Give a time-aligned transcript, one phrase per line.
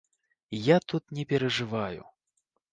[0.67, 2.11] Я тут не перажываю.